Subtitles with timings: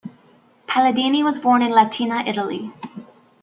[0.67, 2.71] Palladini was born in Latina, Italy.